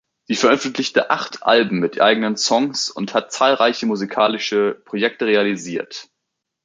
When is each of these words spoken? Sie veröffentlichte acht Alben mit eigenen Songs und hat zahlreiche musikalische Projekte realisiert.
Sie 0.23 0.35
veröffentlichte 0.35 1.11
acht 1.11 1.43
Alben 1.43 1.79
mit 1.79 2.01
eigenen 2.01 2.35
Songs 2.35 2.89
und 2.89 3.13
hat 3.13 3.31
zahlreiche 3.31 3.85
musikalische 3.85 4.81
Projekte 4.83 5.27
realisiert. 5.27 6.09